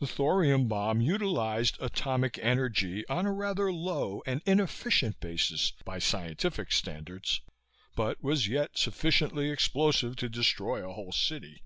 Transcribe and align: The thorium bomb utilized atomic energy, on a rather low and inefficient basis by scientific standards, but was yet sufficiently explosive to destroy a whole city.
The 0.00 0.06
thorium 0.06 0.68
bomb 0.68 1.00
utilized 1.00 1.78
atomic 1.80 2.38
energy, 2.42 3.08
on 3.08 3.24
a 3.24 3.32
rather 3.32 3.72
low 3.72 4.22
and 4.26 4.42
inefficient 4.44 5.18
basis 5.18 5.70
by 5.86 5.98
scientific 5.98 6.70
standards, 6.70 7.40
but 7.96 8.22
was 8.22 8.46
yet 8.48 8.76
sufficiently 8.76 9.48
explosive 9.50 10.14
to 10.16 10.28
destroy 10.28 10.86
a 10.86 10.92
whole 10.92 11.12
city. 11.12 11.62